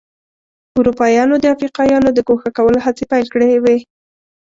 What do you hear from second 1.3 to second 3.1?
د افریقایانو د ګوښه کولو هڅې